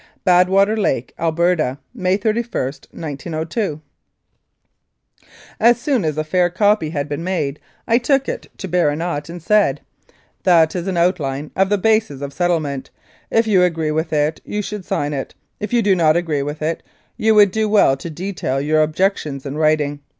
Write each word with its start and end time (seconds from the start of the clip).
"Badwater 0.25 0.75
Lake, 0.75 1.13
Alberta. 1.19 1.77
"May 1.93 2.17
31, 2.17 2.63
1902." 2.89 3.81
As 5.59 5.79
soon 5.79 6.03
as 6.03 6.17
a 6.17 6.23
fair 6.23 6.49
copy 6.49 6.89
had 6.89 7.07
been 7.07 7.23
made 7.23 7.59
I 7.87 7.99
took 7.99 8.27
it 8.27 8.47
to 8.57 8.67
Bourinot 8.67 9.29
and 9.29 9.43
said, 9.43 9.81
"That 10.41 10.75
is 10.75 10.87
an 10.87 10.97
outline 10.97 11.51
of 11.55 11.69
the 11.69 11.77
basis 11.77 12.21
of 12.21 12.33
settlement; 12.33 12.89
if 13.29 13.45
you 13.45 13.61
agree 13.61 13.91
with 13.91 14.11
it 14.11 14.41
you 14.43 14.63
should 14.63 14.85
sign 14.85 15.13
it; 15.13 15.35
if 15.59 15.71
you 15.71 15.83
do 15.83 15.95
not 15.95 16.17
agree 16.17 16.41
with 16.41 16.63
it 16.63 16.81
you 17.15 17.35
would 17.35 17.51
do 17.51 17.69
well 17.69 17.95
to 17.97 18.09
detail 18.09 18.59
your 18.59 18.81
objections 18.81 19.45
in 19.45 19.55
writing." 19.55 19.99